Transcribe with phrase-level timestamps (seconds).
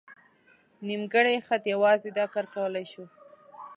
[0.87, 3.03] نیمګړی خط یوازې دا کار کولی شو.